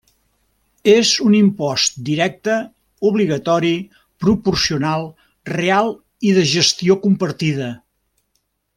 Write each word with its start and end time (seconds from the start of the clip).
És 0.93 1.09
un 1.25 1.35
impost 1.39 1.99
directe, 2.07 2.55
obligatori, 3.11 3.73
proporcional, 4.25 5.07
real 5.55 5.95
i 6.31 6.37
de 6.41 6.51
gestió 6.57 7.01
compartida. 7.09 7.73